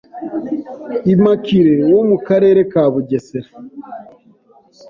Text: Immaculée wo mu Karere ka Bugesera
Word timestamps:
Immaculée 1.13 1.79
wo 1.93 2.01
mu 2.09 2.17
Karere 2.27 2.61
ka 2.71 2.83
Bugesera 2.91 3.49